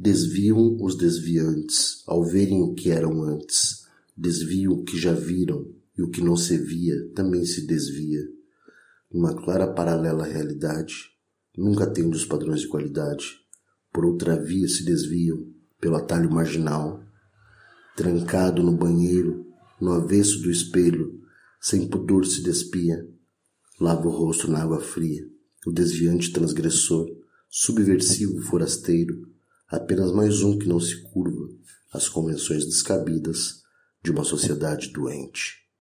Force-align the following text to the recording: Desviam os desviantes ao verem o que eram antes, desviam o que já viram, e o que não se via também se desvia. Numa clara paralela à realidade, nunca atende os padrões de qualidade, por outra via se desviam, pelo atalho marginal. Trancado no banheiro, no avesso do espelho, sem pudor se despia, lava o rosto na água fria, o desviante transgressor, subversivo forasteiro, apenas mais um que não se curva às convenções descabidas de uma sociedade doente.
Desviam 0.00 0.76
os 0.80 0.96
desviantes 0.96 2.04
ao 2.06 2.24
verem 2.24 2.62
o 2.62 2.72
que 2.72 2.90
eram 2.90 3.20
antes, 3.24 3.84
desviam 4.16 4.74
o 4.74 4.84
que 4.84 4.96
já 4.96 5.12
viram, 5.12 5.74
e 5.96 6.02
o 6.02 6.08
que 6.08 6.22
não 6.22 6.36
se 6.36 6.56
via 6.56 6.94
também 7.16 7.44
se 7.44 7.66
desvia. 7.66 8.22
Numa 9.12 9.34
clara 9.34 9.66
paralela 9.66 10.24
à 10.24 10.28
realidade, 10.28 11.10
nunca 11.56 11.82
atende 11.82 12.16
os 12.16 12.24
padrões 12.24 12.60
de 12.60 12.68
qualidade, 12.68 13.40
por 13.92 14.04
outra 14.04 14.40
via 14.40 14.68
se 14.68 14.84
desviam, 14.84 15.52
pelo 15.80 15.96
atalho 15.96 16.30
marginal. 16.30 17.02
Trancado 17.96 18.62
no 18.62 18.76
banheiro, 18.76 19.44
no 19.80 19.90
avesso 19.90 20.40
do 20.40 20.50
espelho, 20.50 21.20
sem 21.60 21.88
pudor 21.88 22.24
se 22.24 22.40
despia, 22.40 23.04
lava 23.80 24.06
o 24.06 24.10
rosto 24.10 24.48
na 24.48 24.62
água 24.62 24.78
fria, 24.78 25.28
o 25.66 25.72
desviante 25.72 26.32
transgressor, 26.32 27.08
subversivo 27.50 28.40
forasteiro, 28.42 29.26
apenas 29.68 30.12
mais 30.12 30.42
um 30.42 30.58
que 30.58 30.66
não 30.66 30.80
se 30.80 31.02
curva 31.02 31.46
às 31.92 32.08
convenções 32.08 32.64
descabidas 32.64 33.62
de 34.02 34.10
uma 34.10 34.24
sociedade 34.24 34.88
doente. 34.88 35.67